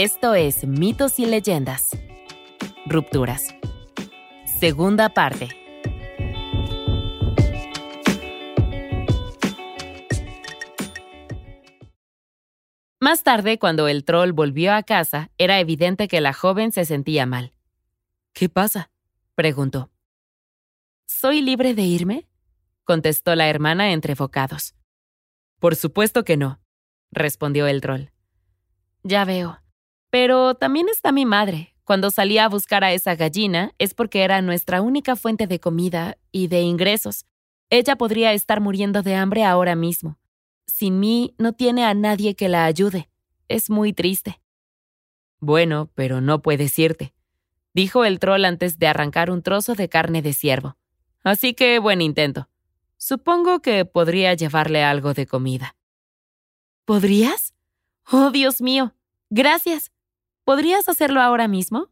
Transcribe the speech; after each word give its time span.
Esto 0.00 0.36
es 0.36 0.64
Mitos 0.64 1.18
y 1.18 1.26
Leyendas. 1.26 1.90
Rupturas. 2.86 3.52
Segunda 4.60 5.08
parte. 5.08 5.48
Más 13.00 13.24
tarde, 13.24 13.58
cuando 13.58 13.88
el 13.88 14.04
troll 14.04 14.30
volvió 14.30 14.72
a 14.72 14.84
casa, 14.84 15.32
era 15.36 15.58
evidente 15.58 16.06
que 16.06 16.20
la 16.20 16.32
joven 16.32 16.70
se 16.70 16.84
sentía 16.84 17.26
mal. 17.26 17.52
¿Qué 18.32 18.48
pasa? 18.48 18.92
preguntó. 19.34 19.90
¿Soy 21.08 21.42
libre 21.42 21.74
de 21.74 21.82
irme? 21.82 22.28
contestó 22.84 23.34
la 23.34 23.48
hermana 23.48 23.90
entre 23.90 24.14
bocados. 24.14 24.76
Por 25.58 25.74
supuesto 25.74 26.22
que 26.22 26.36
no, 26.36 26.60
respondió 27.10 27.66
el 27.66 27.80
troll. 27.80 28.10
Ya 29.02 29.24
veo. 29.24 29.58
Pero 30.10 30.54
también 30.54 30.88
está 30.88 31.12
mi 31.12 31.26
madre. 31.26 31.74
Cuando 31.84 32.10
salí 32.10 32.38
a 32.38 32.48
buscar 32.48 32.84
a 32.84 32.92
esa 32.92 33.14
gallina 33.14 33.72
es 33.78 33.94
porque 33.94 34.22
era 34.22 34.42
nuestra 34.42 34.82
única 34.82 35.16
fuente 35.16 35.46
de 35.46 35.58
comida 35.58 36.18
y 36.30 36.48
de 36.48 36.60
ingresos. 36.60 37.24
Ella 37.70 37.96
podría 37.96 38.32
estar 38.32 38.60
muriendo 38.60 39.02
de 39.02 39.14
hambre 39.14 39.44
ahora 39.44 39.74
mismo. 39.74 40.18
Sin 40.66 41.00
mí 41.00 41.34
no 41.38 41.54
tiene 41.54 41.84
a 41.84 41.94
nadie 41.94 42.34
que 42.34 42.48
la 42.48 42.64
ayude. 42.64 43.08
Es 43.48 43.70
muy 43.70 43.92
triste. 43.92 44.40
Bueno, 45.40 45.90
pero 45.94 46.20
no 46.20 46.42
puedes 46.42 46.78
irte, 46.78 47.14
dijo 47.72 48.04
el 48.04 48.18
troll 48.18 48.44
antes 48.44 48.78
de 48.78 48.88
arrancar 48.88 49.30
un 49.30 49.42
trozo 49.42 49.74
de 49.74 49.88
carne 49.88 50.20
de 50.20 50.34
ciervo. 50.34 50.76
Así 51.22 51.54
que 51.54 51.78
buen 51.78 52.00
intento. 52.00 52.48
Supongo 52.96 53.60
que 53.60 53.84
podría 53.84 54.34
llevarle 54.34 54.82
algo 54.82 55.14
de 55.14 55.26
comida. 55.26 55.76
¿Podrías? 56.84 57.54
Oh, 58.10 58.30
Dios 58.30 58.60
mío. 58.60 58.94
Gracias. 59.30 59.92
¿Podrías 60.48 60.88
hacerlo 60.88 61.20
ahora 61.20 61.46
mismo? 61.46 61.90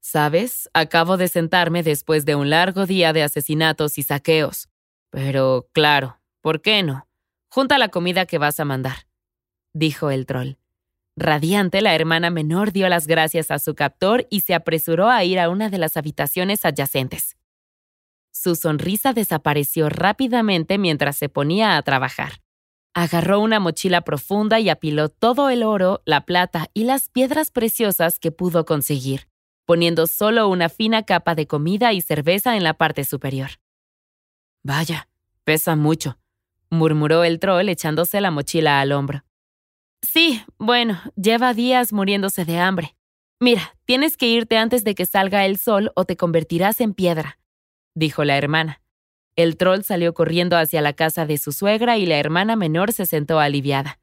Sabes, 0.00 0.70
acabo 0.72 1.18
de 1.18 1.28
sentarme 1.28 1.82
después 1.82 2.24
de 2.24 2.34
un 2.34 2.48
largo 2.48 2.86
día 2.86 3.12
de 3.12 3.22
asesinatos 3.22 3.98
y 3.98 4.02
saqueos. 4.02 4.70
Pero, 5.10 5.68
claro, 5.74 6.18
¿por 6.40 6.62
qué 6.62 6.82
no? 6.82 7.06
Junta 7.50 7.76
la 7.76 7.90
comida 7.90 8.24
que 8.24 8.38
vas 8.38 8.58
a 8.58 8.64
mandar, 8.64 9.06
dijo 9.74 10.10
el 10.10 10.24
troll. 10.24 10.52
Radiante, 11.14 11.82
la 11.82 11.94
hermana 11.94 12.30
menor 12.30 12.72
dio 12.72 12.88
las 12.88 13.06
gracias 13.06 13.50
a 13.50 13.58
su 13.58 13.74
captor 13.74 14.26
y 14.30 14.40
se 14.40 14.54
apresuró 14.54 15.10
a 15.10 15.22
ir 15.22 15.38
a 15.38 15.50
una 15.50 15.68
de 15.68 15.76
las 15.76 15.98
habitaciones 15.98 16.64
adyacentes. 16.64 17.36
Su 18.30 18.54
sonrisa 18.56 19.12
desapareció 19.12 19.90
rápidamente 19.90 20.78
mientras 20.78 21.18
se 21.18 21.28
ponía 21.28 21.76
a 21.76 21.82
trabajar. 21.82 22.41
Agarró 22.94 23.40
una 23.40 23.58
mochila 23.58 24.02
profunda 24.02 24.60
y 24.60 24.68
apiló 24.68 25.08
todo 25.08 25.48
el 25.48 25.62
oro, 25.62 26.02
la 26.04 26.26
plata 26.26 26.68
y 26.74 26.84
las 26.84 27.08
piedras 27.08 27.50
preciosas 27.50 28.18
que 28.18 28.32
pudo 28.32 28.66
conseguir, 28.66 29.28
poniendo 29.64 30.06
solo 30.06 30.48
una 30.48 30.68
fina 30.68 31.04
capa 31.04 31.34
de 31.34 31.46
comida 31.46 31.94
y 31.94 32.02
cerveza 32.02 32.54
en 32.56 32.64
la 32.64 32.74
parte 32.74 33.04
superior. 33.04 33.50
Vaya, 34.62 35.08
pesa 35.44 35.74
mucho, 35.74 36.18
murmuró 36.68 37.24
el 37.24 37.38
troll 37.38 37.70
echándose 37.70 38.20
la 38.20 38.30
mochila 38.30 38.80
al 38.80 38.92
hombro. 38.92 39.24
Sí, 40.02 40.42
bueno, 40.58 41.00
lleva 41.16 41.54
días 41.54 41.94
muriéndose 41.94 42.44
de 42.44 42.58
hambre. 42.58 42.94
Mira, 43.40 43.74
tienes 43.86 44.18
que 44.18 44.26
irte 44.26 44.58
antes 44.58 44.84
de 44.84 44.94
que 44.94 45.06
salga 45.06 45.46
el 45.46 45.56
sol 45.56 45.92
o 45.96 46.04
te 46.04 46.16
convertirás 46.16 46.80
en 46.82 46.92
piedra, 46.92 47.38
dijo 47.94 48.24
la 48.24 48.36
hermana. 48.36 48.81
El 49.36 49.56
troll 49.56 49.82
salió 49.82 50.12
corriendo 50.12 50.56
hacia 50.56 50.82
la 50.82 50.92
casa 50.92 51.24
de 51.24 51.38
su 51.38 51.52
suegra 51.52 51.96
y 51.96 52.06
la 52.06 52.16
hermana 52.18 52.56
menor 52.56 52.92
se 52.92 53.06
sentó 53.06 53.40
aliviada. 53.40 53.98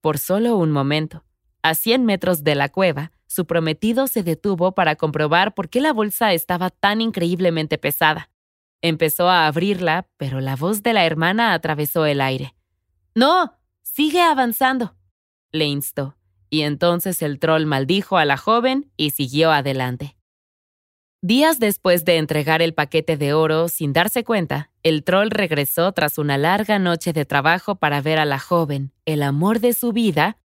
Por 0.00 0.18
solo 0.18 0.56
un 0.56 0.70
momento, 0.70 1.24
a 1.62 1.74
cien 1.74 2.04
metros 2.04 2.44
de 2.44 2.54
la 2.54 2.68
cueva, 2.68 3.12
su 3.26 3.46
prometido 3.46 4.08
se 4.08 4.22
detuvo 4.22 4.72
para 4.72 4.96
comprobar 4.96 5.54
por 5.54 5.70
qué 5.70 5.80
la 5.80 5.92
bolsa 5.92 6.34
estaba 6.34 6.68
tan 6.68 7.00
increíblemente 7.00 7.78
pesada. 7.78 8.28
Empezó 8.82 9.30
a 9.30 9.46
abrirla, 9.46 10.08
pero 10.18 10.40
la 10.40 10.56
voz 10.56 10.82
de 10.82 10.92
la 10.92 11.06
hermana 11.06 11.54
atravesó 11.54 12.04
el 12.04 12.20
aire. 12.20 12.54
No, 13.14 13.58
sigue 13.82 14.20
avanzando, 14.20 14.96
le 15.52 15.66
instó, 15.66 16.16
y 16.50 16.62
entonces 16.62 17.22
el 17.22 17.38
troll 17.38 17.64
maldijo 17.64 18.18
a 18.18 18.24
la 18.24 18.36
joven 18.36 18.90
y 18.96 19.10
siguió 19.10 19.52
adelante. 19.52 20.16
Días 21.24 21.60
después 21.60 22.04
de 22.04 22.16
entregar 22.16 22.62
el 22.62 22.74
paquete 22.74 23.16
de 23.16 23.32
oro 23.32 23.68
sin 23.68 23.92
darse 23.92 24.24
cuenta, 24.24 24.72
el 24.82 25.04
troll 25.04 25.30
regresó 25.30 25.92
tras 25.92 26.18
una 26.18 26.36
larga 26.36 26.80
noche 26.80 27.12
de 27.12 27.24
trabajo 27.24 27.76
para 27.76 28.00
ver 28.00 28.18
a 28.18 28.24
la 28.24 28.40
joven, 28.40 28.92
el 29.04 29.22
amor 29.22 29.60
de 29.60 29.72
su 29.72 29.92
vida, 29.92 30.38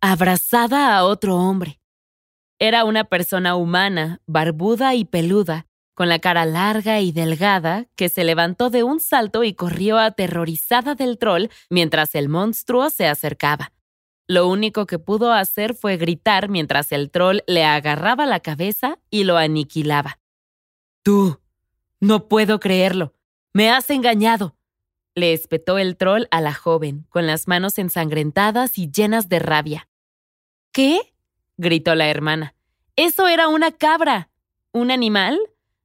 abrazada 0.00 0.96
a 0.96 1.04
otro 1.04 1.36
hombre. 1.36 1.78
Era 2.58 2.84
una 2.84 3.04
persona 3.04 3.54
humana, 3.54 4.20
barbuda 4.26 4.96
y 4.96 5.04
peluda, 5.04 5.68
con 5.94 6.08
la 6.08 6.18
cara 6.18 6.46
larga 6.46 6.98
y 6.98 7.12
delgada, 7.12 7.86
que 7.94 8.08
se 8.08 8.24
levantó 8.24 8.70
de 8.70 8.82
un 8.82 8.98
salto 8.98 9.44
y 9.44 9.54
corrió 9.54 9.98
aterrorizada 9.98 10.96
del 10.96 11.16
troll 11.16 11.46
mientras 11.70 12.16
el 12.16 12.28
monstruo 12.28 12.90
se 12.90 13.06
acercaba. 13.06 13.70
Lo 14.26 14.48
único 14.48 14.86
que 14.86 14.98
pudo 14.98 15.32
hacer 15.32 15.74
fue 15.74 15.96
gritar 15.96 16.48
mientras 16.48 16.92
el 16.92 17.10
troll 17.10 17.40
le 17.46 17.64
agarraba 17.64 18.26
la 18.26 18.40
cabeza 18.40 18.98
y 19.10 19.24
lo 19.24 19.36
aniquilaba. 19.36 20.18
Tú. 21.02 21.40
No 22.00 22.28
puedo 22.28 22.58
creerlo. 22.58 23.14
Me 23.52 23.70
has 23.70 23.90
engañado. 23.90 24.56
Le 25.14 25.32
espetó 25.32 25.78
el 25.78 25.96
troll 25.96 26.24
a 26.30 26.40
la 26.40 26.54
joven, 26.54 27.06
con 27.10 27.26
las 27.26 27.46
manos 27.46 27.78
ensangrentadas 27.78 28.78
y 28.78 28.90
llenas 28.90 29.28
de 29.28 29.38
rabia. 29.38 29.88
¿Qué? 30.72 31.14
gritó 31.58 31.94
la 31.94 32.08
hermana. 32.08 32.54
Eso 32.96 33.28
era 33.28 33.48
una 33.48 33.72
cabra. 33.72 34.30
¿Un 34.72 34.90
animal? 34.90 35.38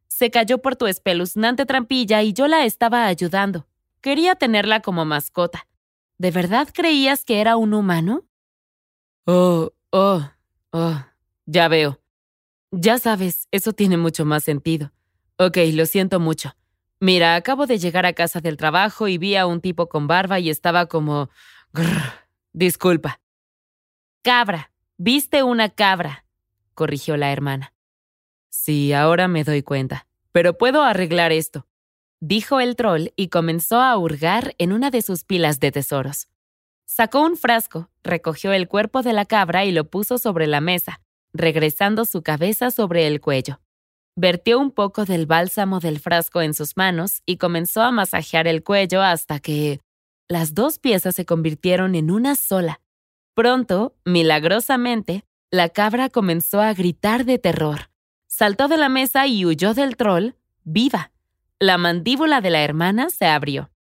Se 0.08 0.31
cayó 0.31 0.59
por 0.59 0.76
tu 0.76 0.88
espeluznante 0.88 1.66
trampilla 1.66 2.24
y 2.24 2.34
yo 2.34 2.47
la 2.47 2.66
estaba 2.66 3.06
ayudando. 3.06 3.68
Quería 4.02 4.36
tenerla 4.36 4.81
como 4.81 5.03
mascota. 5.06 5.68
¿De 6.17 6.31
verdad 6.31 6.67
creías 6.73 7.23
que 7.23 7.41
era 7.41 7.57
un 7.57 7.73
humano? 7.73 8.25
Oh, 9.25 9.72
oh, 9.91 10.28
oh, 10.72 11.05
ya 11.45 11.67
veo. 11.67 12.01
Ya 12.72 12.97
sabes, 12.97 13.47
eso 13.51 13.73
tiene 13.73 13.97
mucho 13.97 14.25
más 14.25 14.44
sentido. 14.44 14.91
Ok, 15.38 15.57
lo 15.73 15.85
siento 15.85 16.19
mucho. 16.19 16.55
Mira, 17.00 17.35
acabo 17.35 17.67
de 17.67 17.78
llegar 17.78 18.07
a 18.07 18.13
casa 18.13 18.41
del 18.41 18.57
trabajo 18.57 19.07
y 19.07 19.19
vi 19.19 19.35
a 19.35 19.45
un 19.45 19.61
tipo 19.61 19.88
con 19.89 20.07
barba 20.07 20.39
y 20.39 20.50
estaba 20.50 20.88
como... 20.88 21.29
disculpa. 22.53 23.22
Cabra. 24.23 24.72
Viste 24.97 25.44
una 25.44 25.69
cabra, 25.69 26.25
corrigió 26.73 27.17
la 27.17 27.31
hermana. 27.31 27.75
Sí, 28.49 28.94
ahora 28.94 29.28
me 29.28 29.44
doy 29.44 29.61
cuenta. 29.61 30.07
Pero 30.31 30.57
puedo 30.57 30.81
arreglar 30.81 31.31
esto 31.31 31.67
dijo 32.19 32.59
el 32.59 32.75
troll 32.75 33.09
y 33.16 33.29
comenzó 33.29 33.81
a 33.81 33.97
hurgar 33.97 34.55
en 34.57 34.73
una 34.73 34.91
de 34.91 35.01
sus 35.01 35.23
pilas 35.23 35.59
de 35.59 35.72
tesoros. 35.72 36.28
Sacó 36.85 37.22
un 37.22 37.38
frasco, 37.38 37.89
recogió 38.03 38.53
el 38.53 38.67
cuerpo 38.67 39.01
de 39.01 39.13
la 39.13 39.25
cabra 39.25 39.66
y 39.66 39.72
lo 39.72 39.89
puso 39.89 40.17
sobre 40.17 40.47
la 40.47 40.61
mesa, 40.61 41.01
regresando 41.33 42.05
su 42.05 42.23
cabeza 42.23 42.72
sobre 42.72 43.07
el 43.07 43.22
cuello. 43.22 43.59
Vertió 44.16 44.59
un 44.59 44.72
poco 44.72 45.05
del 45.05 45.25
bálsamo 45.25 45.79
del 45.79 46.00
frasco 46.00 46.41
en 46.41 46.53
sus 46.53 46.75
manos 46.75 47.22
y 47.25 47.38
comenzó 47.38 47.81
a 47.81 47.91
masajear 47.91 48.47
el 48.47 48.63
cuello 48.63 49.03
hasta 49.03 49.39
que 49.39 49.79
las 50.28 50.55
dos 50.55 50.79
piezas 50.79 51.16
se 51.16 51.25
convirtieron 51.25 51.94
en 51.94 52.09
una 52.09 52.35
sola. 52.35 52.81
Pronto, 53.35 53.95
milagrosamente, 54.05 55.23
la 55.51 55.69
cabra 55.69 56.09
comenzó 56.09 56.61
a 56.61 56.73
gritar 56.73 57.25
de 57.25 57.37
terror. 57.37 57.91
Saltó 58.28 58.67
de 58.67 58.78
la 58.78 58.90
mesa 58.90 59.28
y 59.28 59.46
huyó 59.46 59.73
del 59.73 59.96
troll, 59.96 60.31
viva. 60.63 61.11
La 61.59 61.80
mandíbula 61.80 62.40
de 62.40 62.52
la 62.52 62.64
hermana 62.64 63.09
se 63.09 63.26
abrió. 63.26 63.72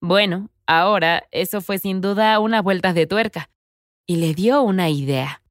Bueno, 0.00 0.48
ahora 0.66 1.24
eso 1.30 1.60
fue 1.60 1.76
sin 1.76 2.00
duda 2.00 2.38
una 2.40 2.62
vuelta 2.62 2.94
de 2.94 3.06
tuerca, 3.06 3.50
y 4.06 4.16
le 4.16 4.32
dio 4.32 4.62
una 4.62 4.88
idea. 4.88 5.42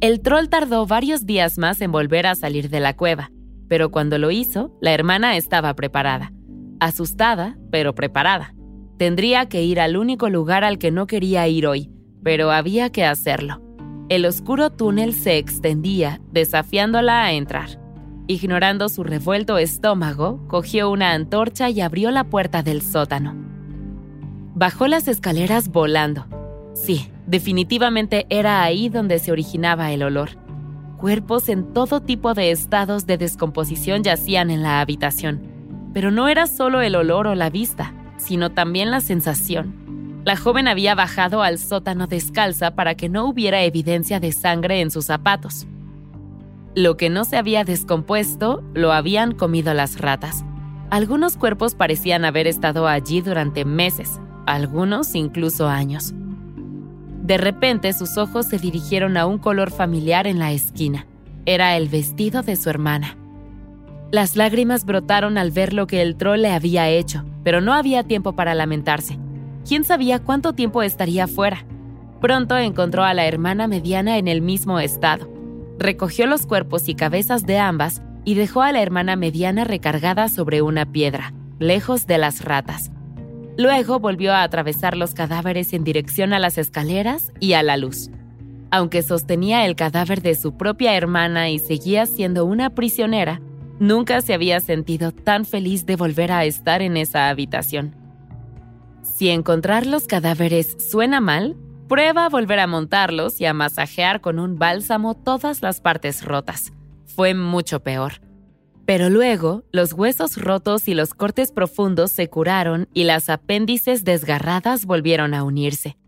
El 0.00 0.22
troll 0.22 0.48
tardó 0.48 0.86
varios 0.86 1.26
días 1.26 1.58
más 1.58 1.82
en 1.82 1.92
volver 1.92 2.26
a 2.26 2.34
salir 2.34 2.70
de 2.70 2.80
la 2.80 2.96
cueva, 2.96 3.30
pero 3.68 3.90
cuando 3.90 4.16
lo 4.16 4.30
hizo, 4.30 4.74
la 4.80 4.94
hermana 4.94 5.36
estaba 5.36 5.74
preparada. 5.74 6.32
Asustada, 6.80 7.58
pero 7.70 7.94
preparada. 7.94 8.54
Tendría 8.96 9.50
que 9.50 9.62
ir 9.64 9.78
al 9.78 9.98
único 9.98 10.30
lugar 10.30 10.64
al 10.64 10.78
que 10.78 10.90
no 10.90 11.06
quería 11.06 11.46
ir 11.48 11.66
hoy, 11.66 11.90
pero 12.22 12.50
había 12.52 12.90
que 12.90 13.04
hacerlo. 13.04 13.69
El 14.10 14.26
oscuro 14.26 14.70
túnel 14.70 15.14
se 15.14 15.38
extendía, 15.38 16.20
desafiándola 16.32 17.22
a 17.22 17.32
entrar. 17.32 17.80
Ignorando 18.26 18.88
su 18.88 19.04
revuelto 19.04 19.56
estómago, 19.56 20.44
cogió 20.48 20.90
una 20.90 21.12
antorcha 21.12 21.70
y 21.70 21.80
abrió 21.80 22.10
la 22.10 22.24
puerta 22.24 22.64
del 22.64 22.82
sótano. 22.82 23.36
Bajó 24.56 24.88
las 24.88 25.06
escaleras 25.06 25.68
volando. 25.68 26.26
Sí, 26.74 27.08
definitivamente 27.28 28.26
era 28.30 28.64
ahí 28.64 28.88
donde 28.88 29.20
se 29.20 29.30
originaba 29.30 29.92
el 29.92 30.02
olor. 30.02 30.30
Cuerpos 30.96 31.48
en 31.48 31.72
todo 31.72 32.00
tipo 32.00 32.34
de 32.34 32.50
estados 32.50 33.06
de 33.06 33.16
descomposición 33.16 34.02
yacían 34.02 34.50
en 34.50 34.64
la 34.64 34.80
habitación. 34.80 35.40
Pero 35.94 36.10
no 36.10 36.26
era 36.26 36.48
solo 36.48 36.80
el 36.80 36.96
olor 36.96 37.28
o 37.28 37.36
la 37.36 37.48
vista, 37.48 37.94
sino 38.16 38.50
también 38.50 38.90
la 38.90 39.02
sensación. 39.02 39.89
La 40.30 40.36
joven 40.36 40.68
había 40.68 40.94
bajado 40.94 41.42
al 41.42 41.58
sótano 41.58 42.06
descalza 42.06 42.76
para 42.76 42.94
que 42.94 43.08
no 43.08 43.26
hubiera 43.26 43.64
evidencia 43.64 44.20
de 44.20 44.30
sangre 44.30 44.80
en 44.80 44.92
sus 44.92 45.06
zapatos. 45.06 45.66
Lo 46.76 46.96
que 46.96 47.10
no 47.10 47.24
se 47.24 47.36
había 47.36 47.64
descompuesto 47.64 48.62
lo 48.72 48.92
habían 48.92 49.32
comido 49.32 49.74
las 49.74 50.00
ratas. 50.00 50.44
Algunos 50.88 51.36
cuerpos 51.36 51.74
parecían 51.74 52.24
haber 52.24 52.46
estado 52.46 52.86
allí 52.86 53.22
durante 53.22 53.64
meses, 53.64 54.20
algunos 54.46 55.16
incluso 55.16 55.66
años. 55.66 56.14
De 57.24 57.36
repente 57.36 57.92
sus 57.92 58.16
ojos 58.16 58.46
se 58.46 58.58
dirigieron 58.58 59.16
a 59.16 59.26
un 59.26 59.38
color 59.38 59.72
familiar 59.72 60.28
en 60.28 60.38
la 60.38 60.52
esquina. 60.52 61.08
Era 61.44 61.76
el 61.76 61.88
vestido 61.88 62.42
de 62.42 62.54
su 62.54 62.70
hermana. 62.70 63.16
Las 64.12 64.36
lágrimas 64.36 64.84
brotaron 64.84 65.38
al 65.38 65.50
ver 65.50 65.72
lo 65.72 65.88
que 65.88 66.02
el 66.02 66.14
troll 66.14 66.42
le 66.42 66.52
había 66.52 66.88
hecho, 66.88 67.24
pero 67.42 67.60
no 67.60 67.74
había 67.74 68.04
tiempo 68.04 68.36
para 68.36 68.54
lamentarse. 68.54 69.18
¿Quién 69.70 69.84
sabía 69.84 70.18
cuánto 70.18 70.52
tiempo 70.52 70.82
estaría 70.82 71.28
fuera? 71.28 71.64
Pronto 72.20 72.58
encontró 72.58 73.04
a 73.04 73.14
la 73.14 73.26
hermana 73.26 73.68
mediana 73.68 74.18
en 74.18 74.26
el 74.26 74.42
mismo 74.42 74.80
estado. 74.80 75.32
Recogió 75.78 76.26
los 76.26 76.44
cuerpos 76.44 76.88
y 76.88 76.96
cabezas 76.96 77.46
de 77.46 77.58
ambas 77.58 78.02
y 78.24 78.34
dejó 78.34 78.62
a 78.62 78.72
la 78.72 78.82
hermana 78.82 79.14
mediana 79.14 79.62
recargada 79.62 80.28
sobre 80.28 80.60
una 80.60 80.86
piedra, 80.90 81.32
lejos 81.60 82.08
de 82.08 82.18
las 82.18 82.44
ratas. 82.44 82.90
Luego 83.56 84.00
volvió 84.00 84.32
a 84.32 84.42
atravesar 84.42 84.96
los 84.96 85.14
cadáveres 85.14 85.72
en 85.72 85.84
dirección 85.84 86.32
a 86.32 86.40
las 86.40 86.58
escaleras 86.58 87.30
y 87.38 87.52
a 87.52 87.62
la 87.62 87.76
luz. 87.76 88.10
Aunque 88.72 89.02
sostenía 89.02 89.66
el 89.66 89.76
cadáver 89.76 90.20
de 90.20 90.34
su 90.34 90.56
propia 90.56 90.96
hermana 90.96 91.48
y 91.48 91.60
seguía 91.60 92.06
siendo 92.06 92.44
una 92.44 92.70
prisionera, 92.70 93.40
nunca 93.78 94.20
se 94.20 94.34
había 94.34 94.58
sentido 94.58 95.12
tan 95.12 95.44
feliz 95.44 95.86
de 95.86 95.94
volver 95.94 96.32
a 96.32 96.44
estar 96.44 96.82
en 96.82 96.96
esa 96.96 97.28
habitación. 97.28 97.99
Si 99.20 99.28
encontrar 99.28 99.86
los 99.86 100.06
cadáveres 100.06 100.78
suena 100.78 101.20
mal, 101.20 101.54
prueba 101.90 102.24
a 102.24 102.28
volver 102.30 102.58
a 102.58 102.66
montarlos 102.66 103.38
y 103.38 103.44
a 103.44 103.52
masajear 103.52 104.22
con 104.22 104.38
un 104.38 104.58
bálsamo 104.58 105.14
todas 105.14 105.60
las 105.60 105.82
partes 105.82 106.24
rotas. 106.24 106.72
Fue 107.04 107.34
mucho 107.34 107.82
peor. 107.82 108.22
Pero 108.86 109.10
luego, 109.10 109.62
los 109.72 109.92
huesos 109.92 110.38
rotos 110.38 110.88
y 110.88 110.94
los 110.94 111.12
cortes 111.12 111.52
profundos 111.52 112.12
se 112.12 112.30
curaron 112.30 112.88
y 112.94 113.04
las 113.04 113.28
apéndices 113.28 114.04
desgarradas 114.04 114.86
volvieron 114.86 115.34
a 115.34 115.44
unirse. 115.44 115.98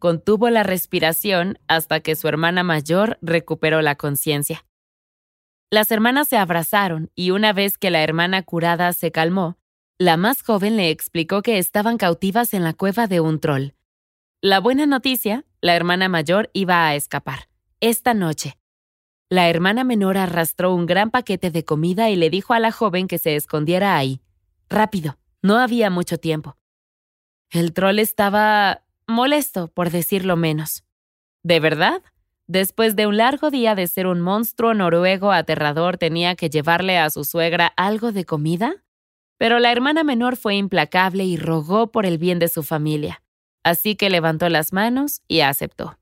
Contuvo 0.00 0.50
la 0.50 0.64
respiración 0.64 1.60
hasta 1.68 2.00
que 2.00 2.16
su 2.16 2.26
hermana 2.26 2.64
mayor 2.64 3.16
recuperó 3.22 3.80
la 3.80 3.94
conciencia. 3.94 4.64
Las 5.70 5.92
hermanas 5.92 6.26
se 6.26 6.36
abrazaron 6.36 7.12
y 7.14 7.30
una 7.30 7.52
vez 7.52 7.78
que 7.78 7.92
la 7.92 8.02
hermana 8.02 8.42
curada 8.42 8.92
se 8.92 9.12
calmó, 9.12 9.56
la 9.98 10.16
más 10.16 10.42
joven 10.42 10.76
le 10.76 10.90
explicó 10.90 11.42
que 11.42 11.58
estaban 11.58 11.96
cautivas 11.96 12.54
en 12.54 12.64
la 12.64 12.74
cueva 12.74 13.06
de 13.06 13.20
un 13.20 13.40
troll. 13.40 13.70
La 14.40 14.60
buena 14.60 14.86
noticia, 14.86 15.44
la 15.60 15.74
hermana 15.74 16.08
mayor 16.08 16.50
iba 16.52 16.86
a 16.86 16.94
escapar, 16.94 17.48
esta 17.80 18.14
noche, 18.14 18.58
la 19.28 19.48
hermana 19.48 19.82
menor 19.82 20.18
arrastró 20.18 20.72
un 20.72 20.86
gran 20.86 21.10
paquete 21.10 21.50
de 21.50 21.64
comida 21.64 22.10
y 22.10 22.16
le 22.16 22.30
dijo 22.30 22.54
a 22.54 22.60
la 22.60 22.70
joven 22.70 23.08
que 23.08 23.18
se 23.18 23.34
escondiera 23.34 23.96
ahí. 23.96 24.20
Rápido, 24.68 25.18
no 25.42 25.56
había 25.58 25.90
mucho 25.90 26.18
tiempo. 26.18 26.56
El 27.50 27.72
troll 27.72 27.98
estaba 27.98 28.84
molesto, 29.08 29.66
por 29.68 29.90
decirlo 29.90 30.36
menos. 30.36 30.84
¿De 31.42 31.58
verdad? 31.58 32.02
Después 32.46 32.94
de 32.94 33.08
un 33.08 33.16
largo 33.16 33.50
día 33.50 33.74
de 33.74 33.88
ser 33.88 34.06
un 34.06 34.20
monstruo 34.20 34.74
noruego 34.74 35.32
aterrador, 35.32 35.98
tenía 35.98 36.36
que 36.36 36.48
llevarle 36.48 36.96
a 36.96 37.10
su 37.10 37.24
suegra 37.24 37.66
algo 37.76 38.12
de 38.12 38.24
comida? 38.24 38.84
Pero 39.38 39.58
la 39.58 39.72
hermana 39.72 40.04
menor 40.04 40.36
fue 40.36 40.56
implacable 40.56 41.24
y 41.24 41.36
rogó 41.36 41.92
por 41.92 42.06
el 42.06 42.18
bien 42.18 42.38
de 42.38 42.48
su 42.48 42.62
familia. 42.62 43.22
Así 43.64 43.96
que 43.96 44.10
levantó 44.10 44.48
las 44.48 44.72
manos 44.72 45.22
y 45.28 45.40
aceptó. 45.40 45.98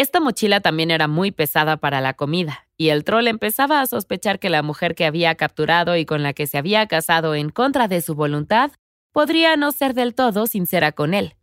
Esta 0.00 0.18
mochila 0.18 0.60
también 0.60 0.90
era 0.90 1.08
muy 1.08 1.30
pesada 1.30 1.76
para 1.76 2.00
la 2.00 2.14
comida, 2.14 2.66
y 2.78 2.88
el 2.88 3.04
troll 3.04 3.28
empezaba 3.28 3.82
a 3.82 3.86
sospechar 3.86 4.38
que 4.38 4.48
la 4.48 4.62
mujer 4.62 4.94
que 4.94 5.04
había 5.04 5.34
capturado 5.34 5.94
y 5.96 6.06
con 6.06 6.22
la 6.22 6.32
que 6.32 6.46
se 6.46 6.56
había 6.56 6.86
casado 6.86 7.34
en 7.34 7.50
contra 7.50 7.86
de 7.86 8.00
su 8.00 8.14
voluntad 8.14 8.72
podría 9.12 9.56
no 9.56 9.72
ser 9.72 9.92
del 9.92 10.14
todo 10.14 10.46
sincera 10.46 10.92
con 10.92 11.12
él. 11.12 11.36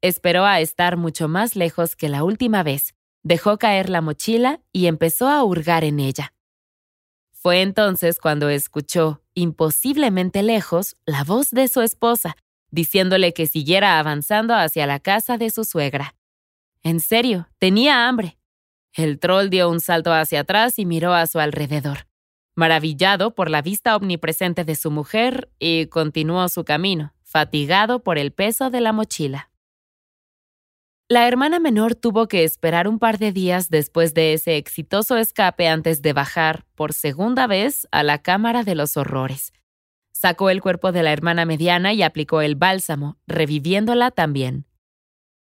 Esperó 0.00 0.44
a 0.44 0.60
estar 0.60 0.96
mucho 0.96 1.26
más 1.26 1.56
lejos 1.56 1.96
que 1.96 2.08
la 2.08 2.22
última 2.22 2.62
vez, 2.62 2.94
dejó 3.24 3.58
caer 3.58 3.90
la 3.90 4.00
mochila 4.00 4.60
y 4.72 4.86
empezó 4.86 5.28
a 5.28 5.42
hurgar 5.42 5.82
en 5.82 5.98
ella. 5.98 6.32
Fue 7.40 7.62
entonces 7.62 8.18
cuando 8.18 8.48
escuchó, 8.48 9.22
imposiblemente 9.34 10.42
lejos, 10.42 10.96
la 11.06 11.22
voz 11.22 11.50
de 11.52 11.68
su 11.68 11.82
esposa, 11.82 12.36
diciéndole 12.70 13.32
que 13.32 13.46
siguiera 13.46 14.00
avanzando 14.00 14.54
hacia 14.54 14.86
la 14.86 14.98
casa 14.98 15.38
de 15.38 15.50
su 15.50 15.64
suegra. 15.64 16.16
En 16.82 16.98
serio, 16.98 17.48
tenía 17.58 18.08
hambre. 18.08 18.38
El 18.92 19.20
troll 19.20 19.50
dio 19.50 19.70
un 19.70 19.80
salto 19.80 20.12
hacia 20.12 20.40
atrás 20.40 20.80
y 20.80 20.84
miró 20.84 21.14
a 21.14 21.28
su 21.28 21.38
alrededor, 21.38 22.08
maravillado 22.56 23.36
por 23.36 23.50
la 23.50 23.62
vista 23.62 23.94
omnipresente 23.94 24.64
de 24.64 24.74
su 24.74 24.90
mujer, 24.90 25.48
y 25.60 25.86
continuó 25.86 26.48
su 26.48 26.64
camino, 26.64 27.14
fatigado 27.22 28.02
por 28.02 28.18
el 28.18 28.32
peso 28.32 28.68
de 28.70 28.80
la 28.80 28.92
mochila. 28.92 29.47
La 31.10 31.26
hermana 31.26 31.58
menor 31.58 31.94
tuvo 31.94 32.28
que 32.28 32.44
esperar 32.44 32.86
un 32.86 32.98
par 32.98 33.16
de 33.16 33.32
días 33.32 33.70
después 33.70 34.12
de 34.12 34.34
ese 34.34 34.58
exitoso 34.58 35.16
escape 35.16 35.66
antes 35.66 36.02
de 36.02 36.12
bajar, 36.12 36.66
por 36.74 36.92
segunda 36.92 37.46
vez, 37.46 37.88
a 37.92 38.02
la 38.02 38.18
Cámara 38.18 38.62
de 38.62 38.74
los 38.74 38.98
Horrores. 38.98 39.54
Sacó 40.12 40.50
el 40.50 40.60
cuerpo 40.60 40.92
de 40.92 41.02
la 41.02 41.14
hermana 41.14 41.46
mediana 41.46 41.94
y 41.94 42.02
aplicó 42.02 42.42
el 42.42 42.56
bálsamo, 42.56 43.16
reviviéndola 43.26 44.10
también. 44.10 44.66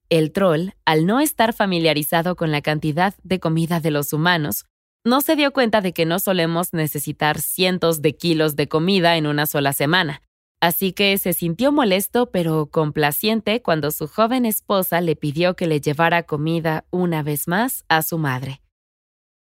El 0.08 0.32
troll, 0.32 0.70
al 0.86 1.04
no 1.04 1.20
estar 1.20 1.52
familiarizado 1.52 2.36
con 2.36 2.50
la 2.52 2.62
cantidad 2.62 3.14
de 3.22 3.38
comida 3.38 3.80
de 3.80 3.90
los 3.90 4.14
humanos, 4.14 4.64
no 5.04 5.20
se 5.20 5.36
dio 5.36 5.52
cuenta 5.52 5.82
de 5.82 5.92
que 5.92 6.06
no 6.06 6.20
solemos 6.20 6.72
necesitar 6.72 7.38
cientos 7.38 8.00
de 8.00 8.16
kilos 8.16 8.56
de 8.56 8.66
comida 8.66 9.18
en 9.18 9.26
una 9.26 9.44
sola 9.44 9.74
semana, 9.74 10.22
así 10.60 10.92
que 10.92 11.16
se 11.18 11.32
sintió 11.32 11.72
molesto 11.72 12.30
pero 12.30 12.66
complaciente 12.66 13.62
cuando 13.62 13.90
su 13.90 14.06
joven 14.06 14.46
esposa 14.46 15.00
le 15.00 15.16
pidió 15.16 15.56
que 15.56 15.66
le 15.66 15.80
llevara 15.80 16.22
comida 16.24 16.84
una 16.90 17.22
vez 17.22 17.48
más 17.48 17.84
a 17.88 18.02
su 18.02 18.18
madre. 18.18 18.62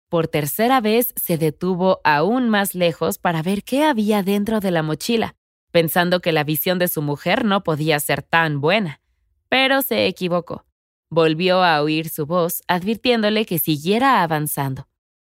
Por 0.09 0.29
tercera 0.29 0.83
vez 0.83 1.15
se 1.17 1.39
detuvo 1.39 2.03
aún 2.05 2.51
más 2.51 2.75
lejos 2.75 3.17
para 3.17 3.41
ver 3.41 3.65
qué 3.65 3.85
había 3.85 4.23
dentro 4.23 4.61
de 4.61 4.71
la 4.71 4.83
mochila, 4.83 5.37
pensando 5.71 6.21
que 6.21 6.33
la 6.33 6.45
visión 6.45 6.79
de 6.79 6.89
su 6.89 7.01
mujer 7.01 7.47
no 7.47 7.65
podía 7.65 7.99
ser 7.99 8.23
tan 8.23 8.61
buena. 8.61 9.01
Pero 9.49 9.81
se 9.81 10.07
equivocó. 10.07 10.67
Volvió 11.09 11.63
a 11.63 11.81
oír 11.83 12.11
su 12.11 12.27
voz, 12.27 12.63
advirtiéndole 12.69 13.47
que 13.47 13.59
siguiera 13.59 14.23
avanzando. 14.23 14.87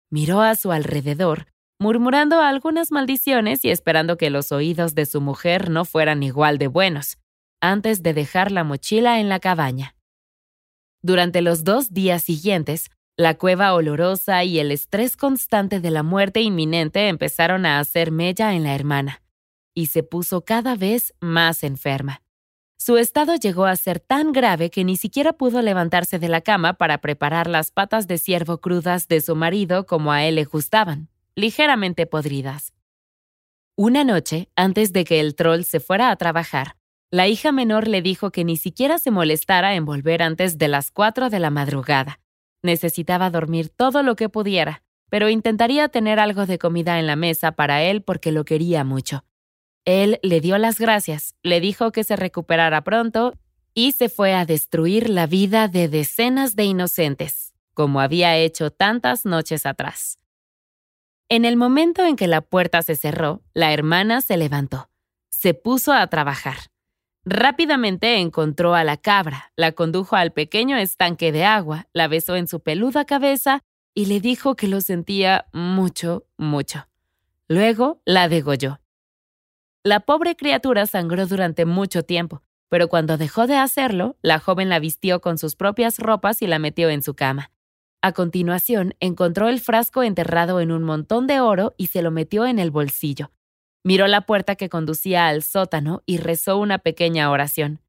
Miró 0.10 0.42
a 0.42 0.56
su 0.56 0.72
alrededor, 0.72 1.53
murmurando 1.80 2.40
algunas 2.40 2.92
maldiciones 2.92 3.66
y 3.66 3.70
esperando 3.70 4.18
que 4.18 4.30
los 4.30 4.52
oídos 4.52 4.96
de 4.96 5.06
su 5.06 5.22
mujer 5.22 5.70
no 5.70 5.86
fueran 5.86 6.24
igual 6.24 6.58
de 6.58 6.68
buenos, 6.68 7.18
antes 7.62 8.04
de 8.04 8.14
dejar 8.14 8.52
la 8.52 8.64
mochila 8.64 9.20
en 9.20 9.30
la 9.30 9.40
cabaña. 9.40 9.96
Durante 11.02 11.42
los 11.42 11.64
dos 11.64 11.94
días 11.94 12.24
siguientes, 12.24 12.90
la 13.18 13.38
cueva 13.38 13.74
olorosa 13.74 14.44
y 14.44 14.60
el 14.60 14.72
estrés 14.72 15.18
constante 15.18 15.80
de 15.80 15.92
la 15.92 16.02
muerte 16.02 16.42
inminente 16.42 17.10
empezaron 17.10 17.66
a 17.66 17.80
hacer 17.80 18.12
mella 18.12 18.54
en 18.54 18.64
la 18.64 18.74
hermana, 18.74 19.22
y 19.76 19.88
se 19.88 20.04
puso 20.04 20.46
cada 20.46 20.76
vez 20.76 21.14
más 21.20 21.64
enferma. 21.64 22.22
Su 22.78 22.98
estado 22.98 23.36
llegó 23.36 23.66
a 23.66 23.76
ser 23.76 24.00
tan 24.00 24.34
grave 24.34 24.70
que 24.70 24.84
ni 24.84 24.98
siquiera 24.98 25.34
pudo 25.34 25.62
levantarse 25.62 26.20
de 26.20 26.28
la 26.28 26.42
cama 26.42 26.74
para 26.74 26.98
preparar 27.00 27.48
las 27.48 27.72
patas 27.72 28.08
de 28.08 28.18
ciervo 28.18 28.60
crudas 28.60 29.08
de 29.08 29.22
su 29.22 29.36
marido 29.36 29.86
como 29.86 30.12
a 30.12 30.26
él 30.26 30.36
le 30.36 30.44
gustaban, 30.44 31.08
ligeramente 31.36 32.06
podridas. 32.06 32.74
Una 33.76 34.04
noche, 34.04 34.50
antes 34.56 34.94
de 34.94 35.04
que 35.04 35.20
el 35.20 35.36
troll 35.36 35.64
se 35.64 35.80
fuera 35.80 36.12
a 36.12 36.16
trabajar, 36.16 36.76
la 37.10 37.28
hija 37.28 37.52
menor 37.52 37.88
le 37.88 38.02
dijo 38.02 38.32
que 38.32 38.44
ni 38.44 38.58
siquiera 38.58 38.98
se 38.98 39.12
molestara 39.12 39.76
en 39.76 39.86
volver 39.86 40.22
antes 40.22 40.58
de 40.58 40.68
las 40.68 40.92
cuatro 40.92 41.30
de 41.30 41.40
la 41.40 41.50
madrugada. 41.50 42.20
Necesitaba 42.62 43.30
dormir 43.30 43.70
todo 43.70 44.04
lo 44.04 44.16
que 44.16 44.30
pudiera, 44.30 44.84
pero 45.10 45.30
intentaría 45.30 45.90
tener 45.90 46.20
algo 46.20 46.46
de 46.46 46.58
comida 46.58 47.00
en 47.00 47.08
la 47.08 47.16
mesa 47.16 47.52
para 47.52 47.84
él 47.84 48.02
porque 48.02 48.32
lo 48.32 48.46
quería 48.46 48.84
mucho. 48.84 49.26
Él 49.86 50.20
le 50.24 50.40
dio 50.40 50.58
las 50.58 50.80
gracias, 50.80 51.36
le 51.44 51.60
dijo 51.60 51.92
que 51.92 52.04
se 52.04 52.16
recuperara 52.16 52.84
pronto 52.84 53.34
y 53.74 53.92
se 53.92 54.10
fue 54.10 54.34
a 54.34 54.46
destruir 54.46 55.10
la 55.10 55.28
vida 55.28 55.68
de 55.68 55.88
decenas 55.88 56.56
de 56.56 56.66
inocentes, 56.66 57.54
como 57.74 58.02
había 58.02 58.38
hecho 58.38 58.72
tantas 58.72 59.26
noches 59.26 59.66
atrás. 59.66 60.20
En 61.30 61.46
el 61.46 61.58
momento 61.58 62.06
en 62.06 62.16
que 62.16 62.28
la 62.28 62.42
puerta 62.42 62.82
se 62.82 62.96
cerró, 62.96 63.42
la 63.54 63.74
hermana 63.74 64.22
se 64.22 64.38
levantó. 64.38 64.90
Se 65.30 65.54
puso 65.54 65.94
a 65.94 66.06
trabajar. 66.08 66.58
Rápidamente 67.26 68.18
encontró 68.18 68.76
a 68.76 68.84
la 68.84 68.98
cabra, 68.98 69.52
la 69.56 69.72
condujo 69.72 70.18
al 70.18 70.34
pequeño 70.34 70.76
estanque 70.76 71.32
de 71.32 71.46
agua, 71.46 71.88
la 71.94 72.10
besó 72.10 72.36
en 72.36 72.48
su 72.48 72.60
peluda 72.60 73.06
cabeza 73.06 73.64
y 73.94 74.08
le 74.08 74.20
dijo 74.20 74.56
que 74.56 74.68
lo 74.68 74.82
sentía 74.82 75.46
mucho, 75.54 76.26
mucho. 76.38 76.88
Luego 77.48 78.02
la 78.06 78.28
degolló. 78.28 78.82
La 79.84 80.02
pobre 80.02 80.36
criatura 80.36 80.86
sangró 80.86 81.26
durante 81.26 81.66
mucho 81.66 82.04
tiempo, 82.04 82.42
pero 82.68 82.90
cuando 82.90 83.18
dejó 83.18 83.48
de 83.48 83.56
hacerlo, 83.56 84.18
la 84.22 84.40
joven 84.40 84.68
la 84.68 84.80
vistió 84.80 85.22
con 85.22 85.38
sus 85.38 85.56
propias 85.56 86.00
ropas 86.00 86.42
y 86.42 86.48
la 86.48 86.60
metió 86.60 86.90
en 86.90 87.04
su 87.04 87.14
cama. 87.16 87.52
A 88.06 88.12
continuación, 88.12 88.96
encontró 89.00 89.48
el 89.48 89.62
frasco 89.62 90.04
enterrado 90.04 90.60
en 90.60 90.74
un 90.74 90.84
montón 90.84 91.26
de 91.26 91.40
oro 91.40 91.74
y 91.78 91.88
se 91.88 92.02
lo 92.02 92.12
metió 92.12 92.46
en 92.46 92.60
el 92.60 92.70
bolsillo. 92.70 93.32
Miró 93.82 94.08
la 94.08 94.26
puerta 94.26 94.56
que 94.56 94.68
conducía 94.68 95.28
al 95.28 95.42
sótano 95.42 96.04
y 96.06 96.18
rezó 96.18 96.58
una 96.58 96.80
pequeña 96.80 97.32
oración. 97.32 97.80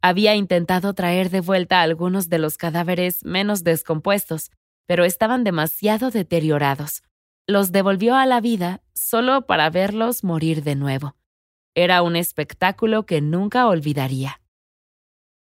Había 0.00 0.36
intentado 0.36 0.94
traer 0.94 1.28
de 1.28 1.40
vuelta 1.40 1.82
algunos 1.82 2.28
de 2.28 2.38
los 2.38 2.56
cadáveres 2.56 3.24
menos 3.24 3.64
descompuestos, 3.64 4.52
pero 4.86 5.04
estaban 5.04 5.42
demasiado 5.42 6.12
deteriorados. 6.12 7.02
Los 7.48 7.72
devolvió 7.72 8.14
a 8.14 8.26
la 8.26 8.40
vida 8.40 8.80
solo 8.92 9.42
para 9.42 9.70
verlos 9.70 10.22
morir 10.22 10.62
de 10.62 10.76
nuevo. 10.76 11.16
Era 11.74 12.02
un 12.02 12.14
espectáculo 12.14 13.06
que 13.06 13.20
nunca 13.20 13.66
olvidaría. 13.66 14.40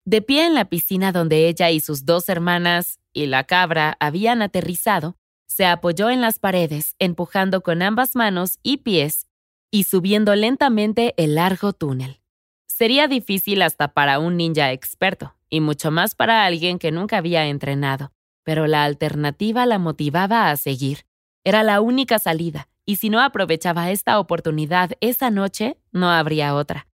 De 0.04 0.22
pie 0.22 0.46
en 0.46 0.54
la 0.54 0.64
piscina 0.64 1.12
donde 1.12 1.48
ella 1.48 1.70
y 1.70 1.80
sus 1.80 2.04
dos 2.06 2.28
hermanas 2.28 2.98
y 3.12 3.26
la 3.26 3.44
cabra 3.44 3.96
habían 4.00 4.42
aterrizado, 4.42 5.16
se 5.46 5.66
apoyó 5.66 6.10
en 6.10 6.20
las 6.20 6.38
paredes, 6.38 6.94
empujando 6.98 7.60
con 7.60 7.82
ambas 7.82 8.16
manos 8.16 8.58
y 8.62 8.78
pies 8.78 9.26
y 9.70 9.84
subiendo 9.84 10.34
lentamente 10.34 11.14
el 11.16 11.34
largo 11.36 11.72
túnel. 11.72 12.20
Sería 12.66 13.08
difícil 13.08 13.62
hasta 13.62 13.88
para 13.88 14.18
un 14.18 14.36
ninja 14.36 14.72
experto, 14.72 15.36
y 15.48 15.60
mucho 15.60 15.90
más 15.90 16.14
para 16.14 16.44
alguien 16.44 16.78
que 16.78 16.92
nunca 16.92 17.18
había 17.18 17.46
entrenado, 17.46 18.12
pero 18.42 18.66
la 18.66 18.84
alternativa 18.84 19.66
la 19.66 19.78
motivaba 19.78 20.50
a 20.50 20.56
seguir. 20.56 21.04
Era 21.44 21.62
la 21.62 21.80
única 21.80 22.18
salida, 22.18 22.68
y 22.86 22.96
si 22.96 23.10
no 23.10 23.20
aprovechaba 23.20 23.90
esta 23.90 24.18
oportunidad 24.18 24.92
esa 25.00 25.30
noche, 25.30 25.76
no 25.92 26.10
habría 26.10 26.54
otra. 26.54 26.89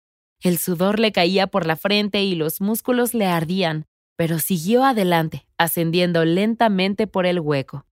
El 0.41 0.57
sudor 0.57 0.99
le 0.99 1.11
caía 1.11 1.47
por 1.47 1.67
la 1.67 1.75
frente 1.75 2.23
y 2.23 2.33
los 2.33 2.61
músculos 2.61 3.13
le 3.13 3.27
ardían, 3.27 3.85
pero 4.15 4.39
siguió 4.39 4.83
adelante, 4.83 5.47
ascendiendo 5.57 6.25
lentamente 6.25 7.05
por 7.05 7.27
el 7.27 7.39
hueco. 7.39 7.85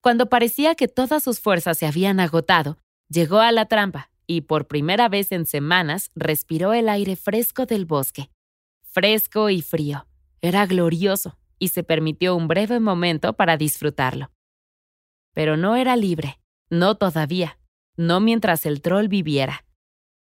Cuando 0.00 0.28
parecía 0.28 0.74
que 0.74 0.88
todas 0.88 1.22
sus 1.22 1.40
fuerzas 1.40 1.78
se 1.78 1.86
habían 1.86 2.18
agotado, 2.18 2.78
llegó 3.08 3.38
a 3.38 3.52
la 3.52 3.66
trampa 3.66 4.10
y 4.26 4.42
por 4.42 4.66
primera 4.66 5.08
vez 5.08 5.30
en 5.32 5.46
semanas 5.46 6.10
respiró 6.14 6.72
el 6.72 6.88
aire 6.88 7.14
fresco 7.14 7.66
del 7.66 7.84
bosque. 7.86 8.30
Fresco 8.82 9.48
y 9.48 9.62
frío. 9.62 10.06
Era 10.40 10.66
glorioso 10.66 11.38
y 11.58 11.68
se 11.68 11.84
permitió 11.84 12.34
un 12.36 12.48
breve 12.48 12.80
momento 12.80 13.34
para 13.34 13.56
disfrutarlo. 13.56 14.30
Pero 15.32 15.56
no 15.56 15.76
era 15.76 15.96
libre. 15.96 16.40
No 16.68 16.96
todavía, 16.96 17.58
no 17.96 18.20
mientras 18.20 18.66
el 18.66 18.82
troll 18.82 19.08
viviera. 19.08 19.64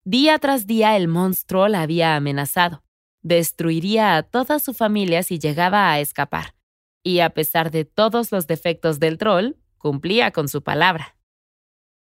Día 0.09 0.39
tras 0.39 0.65
día 0.67 0.95
el 0.95 1.09
monstruo 1.09 1.67
la 1.67 1.81
había 1.81 2.15
amenazado. 2.15 2.81
Destruiría 3.23 4.15
a 4.15 4.23
toda 4.23 4.59
su 4.59 4.73
familia 4.73 5.21
si 5.21 5.37
llegaba 5.37 5.91
a 5.91 5.99
escapar. 5.99 6.55
Y 7.03 7.19
a 7.19 7.31
pesar 7.31 7.71
de 7.71 7.83
todos 7.83 8.31
los 8.31 8.47
defectos 8.47 9.01
del 9.01 9.17
troll, 9.17 9.55
cumplía 9.77 10.31
con 10.31 10.47
su 10.47 10.63
palabra. 10.63 11.17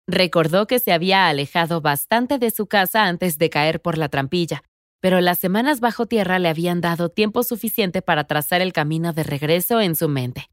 Recordó 0.08 0.68
que 0.68 0.80
se 0.80 0.94
había 0.94 1.28
alejado 1.28 1.82
bastante 1.82 2.38
de 2.38 2.52
su 2.52 2.66
casa 2.68 3.08
antes 3.08 3.38
de 3.38 3.50
caer 3.50 3.82
por 3.82 3.98
la 3.98 4.08
trampilla, 4.08 4.64
pero 5.02 5.20
las 5.20 5.40
semanas 5.40 5.82
bajo 5.82 6.06
tierra 6.06 6.40
le 6.40 6.48
habían 6.48 6.80
dado 6.80 7.10
tiempo 7.10 7.44
suficiente 7.44 8.02
para 8.02 8.24
trazar 8.24 8.62
el 8.62 8.72
camino 8.72 9.12
de 9.12 9.24
regreso 9.24 9.82
en 9.82 9.98
su 9.98 10.08
mente. 10.08 10.50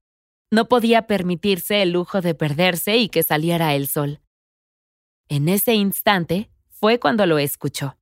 No 0.50 0.66
podía 0.66 1.06
permitirse 1.06 1.82
el 1.82 1.92
lujo 1.92 2.20
de 2.20 2.34
perderse 2.34 2.96
y 2.96 3.08
que 3.08 3.22
saliera 3.22 3.76
el 3.76 3.86
sol. 3.86 4.22
En 5.28 5.48
ese 5.48 5.76
instante 5.76 6.50
fue 6.80 6.98
cuando 6.98 7.26
lo 7.26 7.38
escuchó. 7.38 7.96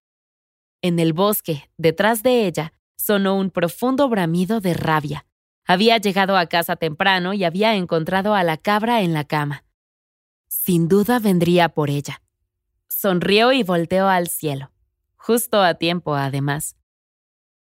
En 0.83 0.99
el 0.99 1.13
bosque, 1.13 1.71
detrás 1.77 2.23
de 2.23 2.47
ella, 2.47 2.73
sonó 2.97 3.37
un 3.37 3.51
profundo 3.51 4.09
bramido 4.09 4.61
de 4.61 4.75
rabia. 4.75 5.27
Había 5.65 5.99
llegado 5.99 6.37
a 6.37 6.47
casa 6.47 6.77
temprano 6.77 7.35
y 7.35 7.45
había 7.45 7.75
encontrado 7.75 8.35
a 8.35 8.45
la 8.45 8.57
cabra 8.57 9.03
en 9.03 9.13
la 9.13 9.25
cama. 9.25 9.65
Sin 10.49 10.89
duda 10.89 11.19
vendría 11.19 11.71
por 11.71 11.91
ella. 11.91 12.23
Sonrió 12.89 13.53
y 13.53 13.63
volteó 13.63 14.09
al 14.09 14.29
cielo, 14.29 14.71
justo 15.17 15.63
a 15.63 15.75
tiempo 15.75 16.15
además. 16.15 16.77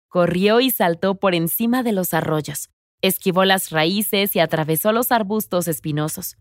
Corrió 0.07 0.59
y 0.59 0.71
saltó 0.71 1.15
por 1.15 1.35
encima 1.35 1.83
de 1.83 1.93
los 1.93 2.13
arroyos, 2.13 2.69
Esquivó 3.01 3.45
las 3.45 3.69
raíces 3.69 4.35
y 4.35 4.39
atravesó 4.39 4.91
los 4.91 5.11
arbustos 5.11 5.67
espinosos. 5.67 6.37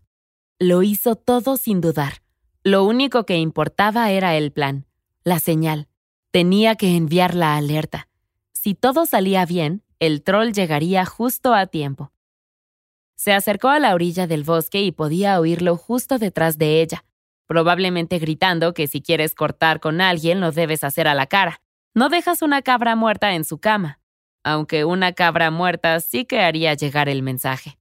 Lo 0.57 0.81
hizo 0.81 1.15
todo 1.15 1.57
sin 1.57 1.79
dudar. 1.79 2.23
Lo 2.65 2.83
único 2.83 3.25
que 3.25 3.37
importaba 3.37 4.11
era 4.11 4.35
el 4.35 4.51
plan, 4.51 4.85
la 5.23 5.39
señal. 5.39 5.87
Tenía 6.31 6.75
que 6.75 6.97
enviar 6.97 7.33
la 7.33 7.55
alerta. 7.55 8.09
Si 8.51 8.75
todo 8.75 9.05
salía 9.05 9.45
bien, 9.45 9.83
el 9.99 10.21
troll 10.21 10.51
llegaría 10.51 11.05
justo 11.05 11.53
a 11.53 11.67
tiempo. 11.67 12.11
Se 13.15 13.31
acercó 13.31 13.69
a 13.69 13.79
la 13.79 13.93
orilla 13.93 14.27
del 14.27 14.43
bosque 14.43 14.81
y 14.81 14.91
podía 14.91 15.39
oírlo 15.39 15.77
justo 15.77 16.17
detrás 16.17 16.57
de 16.57 16.81
ella, 16.81 17.05
probablemente 17.47 18.19
gritando 18.19 18.73
que 18.73 18.87
si 18.87 19.01
quieres 19.01 19.33
cortar 19.33 19.79
con 19.79 20.01
alguien 20.01 20.41
lo 20.41 20.51
debes 20.51 20.83
hacer 20.83 21.07
a 21.07 21.13
la 21.13 21.27
cara. 21.27 21.61
No 21.93 22.09
dejas 22.09 22.41
una 22.41 22.61
cabra 22.61 22.97
muerta 22.97 23.35
en 23.35 23.45
su 23.45 23.59
cama 23.59 24.01
aunque 24.45 24.85
una 24.85 25.11
cabra 25.13 25.49
muerta 25.49 25.99
sí 25.99 26.25
que 26.25 26.39
haría 26.39 26.75
llegar 26.75 27.09
el 27.09 27.23
mensaje. 27.23 27.79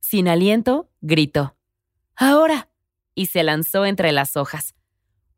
Sin 0.00 0.28
aliento, 0.28 0.90
gritó, 1.00 1.56
¡Ahora! 2.14 2.68
Y 3.14 3.26
se 3.26 3.42
lanzó 3.42 3.86
entre 3.86 4.12
las 4.12 4.36
hojas, 4.36 4.74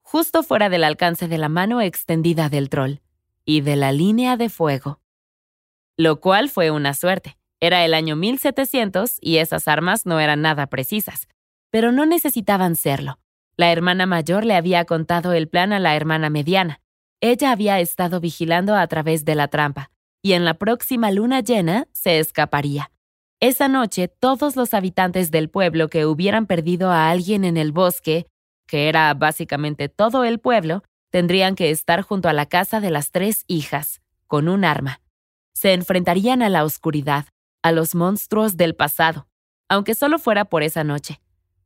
justo 0.03 0.43
fuera 0.43 0.69
del 0.69 0.85
alcance 0.85 1.29
de 1.29 1.39
la 1.39 1.49
mano 1.49 1.81
extendida 1.81 2.49
del 2.49 2.69
troll 2.69 3.01
y 3.45 3.61
de 3.61 3.77
la 3.77 3.93
línea 3.93 4.37
de 4.37 4.49
fuego. 4.49 5.01
Lo 5.97 6.21
cual 6.21 6.49
fue 6.51 6.71
una 6.71 6.95
suerte. 6.95 7.39
Era 7.59 7.85
el 7.85 7.95
año 7.95 8.17
1700 8.17 9.17
y 9.21 9.39
esas 9.39 9.67
armas 9.67 10.05
no 10.05 10.21
eran 10.21 10.43
nada 10.43 10.67
precisas, 10.67 11.27
pero 11.71 11.91
no 11.91 12.05
necesitaban 12.05 12.77
serlo. 12.77 13.19
La 13.57 13.73
hermana 13.73 14.05
mayor 14.05 14.45
le 14.45 14.55
había 14.55 14.85
contado 14.85 15.33
el 15.33 15.49
plan 15.49 15.73
a 15.73 15.79
la 15.79 15.97
hermana 15.97 16.29
mediana. 16.29 16.83
Ella 17.21 17.53
había 17.53 17.81
estado 17.81 18.21
vigilando 18.21 18.75
a 18.75 18.87
través 18.87 19.25
de 19.25 19.35
la 19.35 19.49
trampa, 19.49 19.91
y 20.21 20.35
en 20.35 20.45
la 20.45 20.55
próxima 20.55 21.11
luna 21.11 21.41
llena 21.41 21.89
se 21.93 22.19
escaparía. 22.19 22.91
Esa 23.41 23.69
noche 23.69 24.09
todos 24.09 24.57
los 24.57 24.73
habitantes 24.73 25.31
del 25.31 25.51
pueblo 25.51 25.91
que 25.91 26.07
hubieran 26.07 26.47
perdido 26.47 26.91
a 26.91 27.11
alguien 27.11 27.45
en 27.45 27.59
el 27.59 27.71
bosque, 27.71 28.27
que 28.67 28.89
era 28.89 29.13
básicamente 29.13 29.91
todo 29.91 30.25
el 30.25 30.39
pueblo, 30.39 30.83
tendrían 31.11 31.55
que 31.55 31.71
estar 31.71 32.01
junto 32.01 32.31
a 32.31 32.33
la 32.33 32.47
casa 32.47 32.81
de 32.81 32.91
las 32.91 33.11
tres 33.11 33.45
hijas, 33.47 34.01
con 34.27 34.49
un 34.49 34.65
arma. 34.65 35.03
Se 35.53 35.75
enfrentarían 35.75 36.43
a 36.43 36.49
la 36.49 36.65
oscuridad, 36.65 37.27
a 37.63 37.73
los 37.73 37.95
monstruos 37.95 38.57
del 38.57 38.75
pasado, 38.75 39.29
aunque 39.69 39.95
solo 39.95 40.19
fuera 40.19 40.47
por 40.47 40.63
esa 40.63 40.83
noche. 40.83 41.21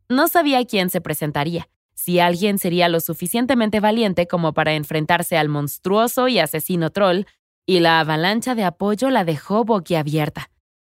No 0.08 0.26
sabía 0.26 0.64
quién 0.64 0.90
se 0.90 1.00
presentaría, 1.00 1.68
si 1.94 2.18
alguien 2.18 2.58
sería 2.58 2.88
lo 2.88 2.98
suficientemente 2.98 3.78
valiente 3.78 4.26
como 4.26 4.54
para 4.54 4.74
enfrentarse 4.74 5.38
al 5.38 5.48
monstruoso 5.48 6.26
y 6.26 6.40
asesino 6.40 6.90
troll 6.90 7.26
y 7.64 7.78
la 7.78 8.00
avalancha 8.00 8.56
de 8.56 8.64
apoyo 8.64 9.08
la 9.10 9.24
dejó 9.24 9.64
boquiabierta. 9.64 10.50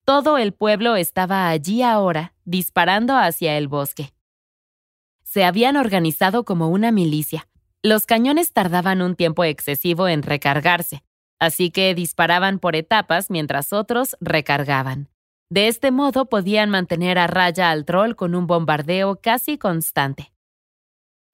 Todo 0.04 0.36
el 0.36 0.52
pueblo 0.52 0.96
estaba 0.96 1.48
allí 1.48 1.82
ahora, 1.82 2.34
disparando 2.44 3.16
hacia 3.16 3.56
el 3.56 3.68
bosque. 3.68 4.12
Se 5.22 5.44
habían 5.44 5.76
organizado 5.76 6.44
como 6.44 6.70
una 6.70 6.90
milicia. 6.90 7.48
Los 7.84 8.04
cañones 8.04 8.52
tardaban 8.52 9.00
un 9.00 9.14
tiempo 9.14 9.44
excesivo 9.44 10.08
en 10.08 10.24
recargarse, 10.24 11.04
así 11.38 11.70
que 11.70 11.94
disparaban 11.94 12.58
por 12.58 12.74
etapas 12.74 13.30
mientras 13.30 13.72
otros 13.72 14.16
recargaban. 14.20 15.08
De 15.50 15.68
este 15.68 15.92
modo 15.92 16.26
podían 16.26 16.68
mantener 16.68 17.16
a 17.16 17.28
raya 17.28 17.70
al 17.70 17.84
troll 17.84 18.16
con 18.16 18.34
un 18.34 18.48
bombardeo 18.48 19.20
casi 19.20 19.56
constante. 19.56 20.32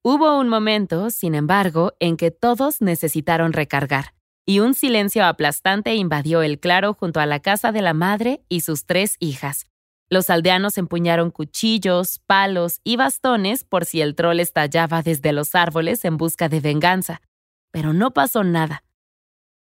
Hubo 0.03 0.37
un 0.37 0.47
momento, 0.47 1.09
sin 1.09 1.33
embargo, 1.33 1.93
en 1.99 2.17
que 2.17 2.29
todos 2.29 2.81
necesitaron 2.81 3.51
recargar 3.51 4.13
y 4.49 4.61
un 4.61 4.73
silencio 4.73 5.25
aplastante 5.25 5.93
invadió 5.93 6.41
el 6.41 6.59
claro 6.59 6.95
junto 6.95 7.19
a 7.19 7.27
la 7.27 7.39
casa 7.39 7.71
de 7.71 7.83
la 7.83 7.93
madre 7.93 8.41
y 8.49 8.61
sus 8.61 8.87
tres 8.87 9.15
hijas. 9.19 9.67
Los 10.09 10.31
aldeanos 10.31 10.79
empuñaron 10.79 11.29
cuchillos, 11.29 12.17
palos 12.25 12.81
y 12.83 12.95
bastones 12.95 13.63
por 13.63 13.85
si 13.85 14.01
el 14.01 14.15
troll 14.15 14.39
estallaba 14.39 15.03
desde 15.03 15.33
los 15.33 15.53
árboles 15.53 16.03
en 16.03 16.17
busca 16.17 16.49
de 16.49 16.61
venganza. 16.61 17.21
Pero 17.69 17.93
no 17.93 18.09
pasó 18.09 18.43
nada. 18.43 18.83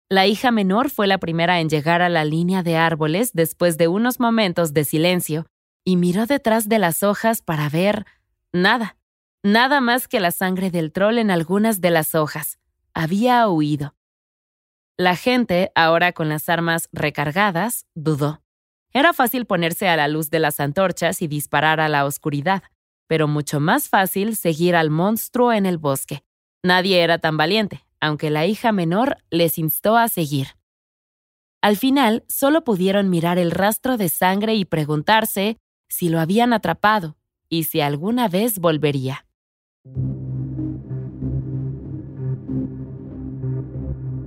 La 0.10 0.28
hija 0.28 0.52
menor 0.52 0.90
fue 0.90 1.08
la 1.08 1.20
primera 1.20 1.62
en 1.62 1.70
llegar 1.70 2.02
a 2.02 2.10
la 2.10 2.26
línea 2.26 2.62
de 2.62 2.76
árboles 2.76 3.32
después 3.32 3.78
de 3.78 3.88
unos 3.88 4.20
momentos 4.20 4.74
de 4.74 4.84
silencio 4.84 5.46
y 5.86 5.96
miró 5.96 6.26
detrás 6.26 6.68
de 6.68 6.80
las 6.80 7.02
hojas 7.02 7.42
para 7.42 7.70
ver 7.70 8.06
nada, 8.52 8.98
nada 9.42 9.80
más 9.80 10.10
que 10.10 10.20
la 10.20 10.32
sangre 10.32 10.70
del 10.70 10.92
troll 10.92 11.18
en 11.20 11.32
algunas 11.32 11.80
de 11.80 11.92
las 11.92 12.14
hojas. 12.14 12.60
Había 12.94 13.48
huido. 13.48 13.95
La 14.98 15.18
gente, 15.18 15.74
ahora 15.76 16.14
con 16.14 16.30
las 16.30 16.48
armas 16.48 16.88
recargadas, 16.94 17.86
dudó. 17.96 18.42
Era 18.94 19.12
fácil 19.12 19.46
ponerse 19.46 19.90
a 19.90 19.98
la 19.98 20.08
luz 20.08 20.30
de 20.30 20.40
las 20.40 20.62
antorchas 20.62 21.22
y 21.22 21.28
disparar 21.28 21.82
a 21.82 21.90
la 21.90 22.06
oscuridad, 22.06 22.64
pero 23.08 23.28
mucho 23.28 23.60
más 23.60 23.90
fácil 23.90 24.38
seguir 24.38 24.74
al 24.74 24.90
monstruo 24.90 25.52
en 25.52 25.66
el 25.66 25.78
bosque. 25.78 26.24
Nadie 26.64 27.02
era 27.02 27.20
tan 27.20 27.36
valiente, 27.36 27.86
aunque 28.00 28.30
la 28.30 28.46
hija 28.46 28.72
menor 28.72 29.18
les 29.30 29.58
instó 29.58 29.98
a 29.98 30.08
seguir. 30.08 30.56
Al 31.62 31.76
final, 31.76 32.24
solo 32.30 32.64
pudieron 32.64 33.10
mirar 33.10 33.38
el 33.38 33.52
rastro 33.52 33.98
de 33.98 34.08
sangre 34.08 34.56
y 34.56 34.64
preguntarse 34.64 35.58
si 35.90 36.08
lo 36.08 36.22
habían 36.22 36.54
atrapado 36.54 37.18
y 37.50 37.66
si 37.66 37.82
alguna 37.82 38.30
vez 38.30 38.60
volvería. 38.60 39.26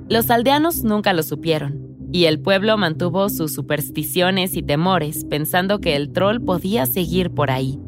Los 0.08 0.30
aldeanos 0.30 0.84
nunca 0.84 1.12
lo 1.12 1.22
supieron, 1.22 1.96
y 2.10 2.24
el 2.24 2.40
pueblo 2.40 2.78
mantuvo 2.78 3.28
sus 3.28 3.52
supersticiones 3.52 4.56
y 4.56 4.62
temores 4.62 5.26
pensando 5.26 5.80
que 5.80 5.96
el 5.96 6.12
troll 6.12 6.40
podía 6.40 6.86
seguir 6.86 7.30
por 7.30 7.50
ahí. 7.50 7.78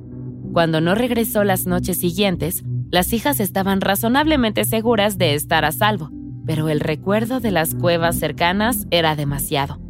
Cuando 0.52 0.82
no 0.82 0.94
regresó 0.94 1.44
las 1.44 1.66
noches 1.66 1.98
siguientes, 1.98 2.62
las 2.90 3.14
hijas 3.14 3.40
estaban 3.40 3.80
razonablemente 3.80 4.66
seguras 4.66 5.16
de 5.16 5.34
estar 5.34 5.64
a 5.64 5.72
salvo, 5.72 6.10
pero 6.44 6.68
el 6.68 6.80
recuerdo 6.80 7.40
de 7.40 7.52
las 7.52 7.74
cuevas 7.74 8.18
cercanas 8.18 8.86
era 8.90 9.16
demasiado. 9.16 9.80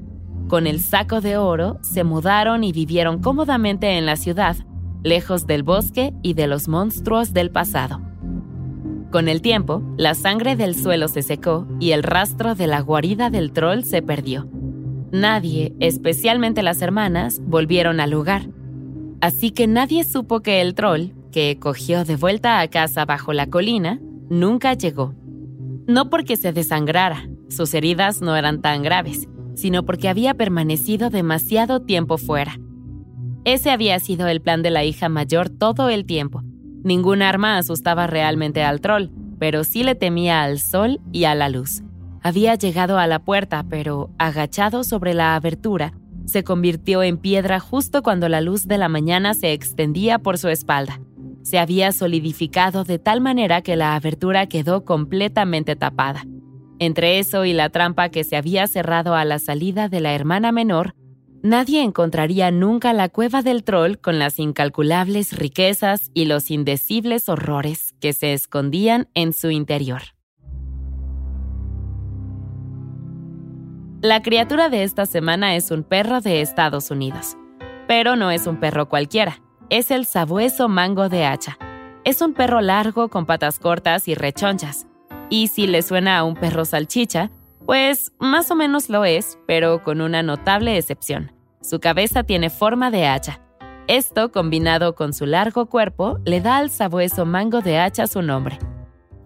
Con 0.49 0.69
el 0.69 0.81
saco 0.81 1.21
de 1.21 1.37
oro, 1.37 1.79
se 1.83 2.05
mudaron 2.05 2.63
y 2.63 2.71
vivieron 2.71 3.21
cómodamente 3.21 3.99
en 3.99 4.07
la 4.07 4.15
ciudad, 4.17 4.57
lejos 5.03 5.47
del 5.49 5.65
bosque 5.65 6.13
y 6.23 6.35
de 6.35 6.47
los 6.47 6.69
monstruos 6.69 7.33
del 7.33 7.51
pasado. 7.51 8.10
Con 9.11 9.29
el 9.29 9.43
tiempo, 9.43 9.83
la 9.97 10.15
sangre 10.15 10.55
del 10.55 10.77
suelo 10.77 11.09
se 11.09 11.23
secó 11.23 11.67
y 11.81 11.91
el 11.91 12.05
rastro 12.05 12.55
de 12.55 12.69
la 12.69 12.81
guarida 12.81 13.29
del 13.29 13.51
troll 13.51 13.83
se 13.83 14.03
perdió. 14.03 14.49
Nadie, 15.11 15.75
especialmente 15.81 16.63
las 16.63 16.81
hermanas, 16.81 17.41
volvieron 17.45 17.99
al 17.99 18.11
lugar. 18.11 18.49
Así 19.21 19.51
que 19.51 19.67
nadie 19.67 20.05
supo 20.05 20.41
que 20.41 20.61
el 20.61 20.75
troll, 20.75 21.09
que 21.33 21.59
cogió 21.59 22.05
de 22.05 22.15
vuelta 22.15 22.61
a 22.61 22.69
casa 22.69 23.05
bajo 23.05 23.33
la 23.33 23.49
colina, 23.49 24.01
nunca 24.29 24.75
llegó. 24.75 25.15
No 25.89 26.09
porque 26.09 26.37
se 26.37 26.53
desangrara, 26.53 27.29
sus 27.49 27.75
heridas 27.75 28.23
no 28.23 28.37
eran 28.37 28.63
tan 28.63 28.85
graves, 28.85 29.29
sino 29.55 29.85
porque 29.85 30.09
había 30.09 30.35
permanecido 30.35 31.11
demasiado 31.11 31.83
tiempo 31.83 32.17
fuera. 32.17 32.61
Ese 33.45 33.71
había 33.71 33.99
sido 33.99 34.29
el 34.29 34.41
plan 34.41 34.63
de 34.63 34.71
la 34.71 34.85
hija 34.85 35.09
mayor 35.09 35.51
todo 35.51 35.89
el 35.89 36.07
tiempo. 36.07 36.45
Ningún 36.83 37.23
arma 37.23 37.59
asustaba 37.59 38.07
realmente 38.07 38.63
al 38.63 38.81
troll, 38.81 39.09
pero 39.39 39.65
sí 39.65 39.83
le 39.83 39.95
temía 39.95 40.43
al 40.43 40.59
sol 40.59 41.01
y 41.13 41.25
a 41.25 41.35
la 41.35 41.49
luz. 41.49 41.83
Había 42.23 42.55
llegado 42.55 42.99
a 42.99 43.07
la 43.07 43.21
puerta, 43.21 43.65
pero, 43.69 44.11
agachado 44.19 44.85
sobre 44.85 45.15
la 45.15 45.35
abertura, 45.35 45.95
se 46.27 46.45
convirtió 46.45 47.03
en 47.03 47.19
piedra 47.19 47.61
justo 47.61 48.03
cuando 48.03 48.29
la 48.29 48.41
luz 48.41 48.67
de 48.67 48.79
la 48.79 48.89
mañana 48.89 49.35
se 49.35 49.53
extendía 49.53 50.19
por 50.19 50.39
su 50.39 50.49
espalda 50.49 51.01
se 51.43 51.59
había 51.59 51.93
solidificado 51.93 52.85
de 52.85 52.99
tal 52.99 53.21
manera 53.21 53.63
que 53.63 53.77
la 53.77 53.95
abertura 53.95 54.47
quedó 54.47 54.85
completamente 54.85 55.77
tapada. 55.77 56.25
Entre 56.79 57.19
eso 57.19 57.45
y 57.45 57.53
la 57.53 57.69
trampa 57.71 58.09
que 58.09 58.25
se 58.25 58.37
había 58.37 58.67
cerrado 58.67 59.15
a 59.15 59.25
la 59.25 59.39
salida 59.39 59.89
de 59.89 60.01
la 60.01 60.15
hermana 60.15 60.53
menor, 60.53 60.95
nadie 61.43 61.83
encontraría 61.83 62.51
nunca 62.51 62.93
la 62.93 63.09
cueva 63.09 63.43
del 63.43 63.65
troll 63.65 63.97
con 63.97 64.19
las 64.19 64.39
incalculables 64.39 65.37
riquezas 65.37 66.11
y 66.15 66.25
los 66.25 66.51
indecibles 66.51 67.29
horrores 67.29 67.95
que 68.01 68.13
se 68.13 68.33
escondían 68.33 69.09
en 69.15 69.33
su 69.33 69.51
interior. 69.51 70.03
La 74.03 74.23
criatura 74.23 74.71
de 74.71 74.83
esta 74.83 75.05
semana 75.07 75.57
es 75.57 75.71
un 75.71 75.83
perro 75.83 76.21
de 76.21 76.41
Estados 76.41 76.91
Unidos, 76.91 77.37
pero 77.87 78.17
no 78.17 78.31
es 78.31 78.47
un 78.47 78.59
perro 78.59 78.89
cualquiera 78.89 79.41
es 79.71 79.93
el 79.93 80.05
sabueso 80.05 80.69
mango 80.69 81.09
de 81.09 81.25
hacha. 81.25 81.57
Es 82.05 82.21
un 82.21 82.35
perro 82.35 82.61
largo 82.61 83.09
con 83.09 83.25
patas 83.25 83.59
cortas 83.61 84.09
y 84.09 84.15
rechonchas. 84.15 84.87
Y 85.31 85.47
si 85.47 85.69
le 85.69 85.83
suena 85.83 86.19
a 86.19 86.25
un 86.25 86.35
perro 86.35 86.65
salchicha, 86.65 87.31
pues 87.71 88.11
más 88.19 88.51
o 88.51 88.57
menos 88.57 88.89
lo 88.89 89.05
es, 89.05 89.39
pero 89.47 89.85
con 89.85 90.01
una 90.01 90.25
notable 90.25 90.77
excepción. 90.77 91.31
Su 91.61 91.79
cabeza 91.79 92.25
tiene 92.25 92.51
forma 92.51 92.91
de 92.91 93.07
hacha. 93.07 93.41
Esto, 93.87 94.33
combinado 94.33 94.97
con 94.97 95.13
su 95.13 95.25
largo 95.25 95.67
cuerpo, 95.67 96.19
le 96.25 96.41
da 96.41 96.57
al 96.57 96.71
sabueso 96.71 97.27
mango 97.27 97.61
de 97.61 97.79
hacha 97.79 98.09
su 98.09 98.23
nombre. 98.23 98.59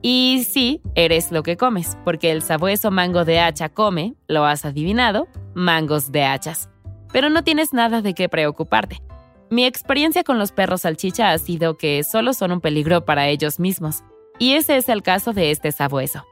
Y 0.02 0.44
sí, 0.46 0.82
eres 0.94 1.32
lo 1.32 1.42
que 1.42 1.56
comes, 1.56 1.96
porque 2.04 2.32
el 2.32 2.42
sabueso 2.42 2.90
mango 2.90 3.24
de 3.24 3.40
hacha 3.40 3.70
come, 3.70 4.14
lo 4.28 4.44
has 4.44 4.66
adivinado, 4.66 5.26
mangos 5.54 6.12
de 6.12 6.24
hachas. 6.24 6.68
Pero 7.14 7.30
no 7.30 7.44
tienes 7.44 7.72
nada 7.72 8.02
de 8.02 8.12
qué 8.12 8.28
preocuparte. 8.28 9.00
Mi 9.48 9.64
experiencia 9.64 10.22
con 10.22 10.38
los 10.38 10.52
perros 10.52 10.82
salchicha 10.82 11.30
ha 11.30 11.38
sido 11.38 11.78
que 11.78 12.04
solo 12.04 12.34
son 12.34 12.52
un 12.52 12.60
peligro 12.60 13.06
para 13.06 13.26
ellos 13.26 13.58
mismos, 13.58 14.04
y 14.38 14.52
ese 14.52 14.76
es 14.76 14.90
el 14.90 15.02
caso 15.02 15.32
de 15.32 15.50
este 15.50 15.72
sabueso. 15.72 16.26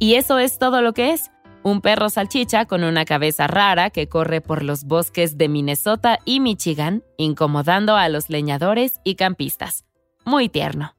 Y 0.00 0.14
eso 0.14 0.40
es 0.40 0.58
todo 0.58 0.82
lo 0.82 0.92
que 0.92 1.12
es, 1.12 1.30
un 1.64 1.80
perro 1.80 2.10
salchicha 2.10 2.66
con 2.66 2.84
una 2.84 3.04
cabeza 3.06 3.46
rara 3.46 3.90
que 3.90 4.06
corre 4.06 4.40
por 4.42 4.62
los 4.62 4.84
bosques 4.84 5.38
de 5.38 5.48
Minnesota 5.48 6.18
y 6.26 6.38
Michigan, 6.38 7.02
incomodando 7.16 7.96
a 7.96 8.08
los 8.10 8.28
leñadores 8.28 9.00
y 9.02 9.16
campistas. 9.16 9.84
Muy 10.26 10.48
tierno. 10.50 10.94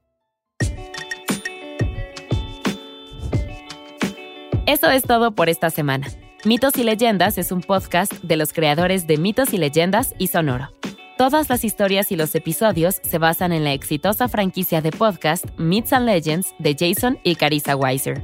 Eso 4.66 4.90
es 4.90 5.04
todo 5.04 5.36
por 5.36 5.50
esta 5.50 5.70
semana. 5.70 6.08
Mitos 6.44 6.76
y 6.78 6.84
Leyendas 6.84 7.38
es 7.38 7.52
un 7.52 7.62
podcast 7.62 8.12
de 8.24 8.36
los 8.36 8.52
creadores 8.52 9.06
de 9.06 9.18
Mitos 9.18 9.54
y 9.54 9.60
Leyendas 9.60 10.16
y 10.18 10.28
Sonoro. 10.28 10.72
Todas 11.18 11.48
las 11.48 11.64
historias 11.64 12.12
y 12.12 12.16
los 12.16 12.34
episodios 12.34 13.00
se 13.04 13.20
basan 13.20 13.54
en 13.54 13.64
la 13.64 13.74
exitosa 13.74 14.28
franquicia 14.28 14.82
de 14.82 14.92
podcast 14.92 15.46
Myths 15.58 15.94
and 15.94 16.08
Legends 16.08 16.56
de 16.58 16.76
Jason 16.78 17.20
y 17.24 17.36
Carissa 17.36 17.76
Weiser. 17.76 18.24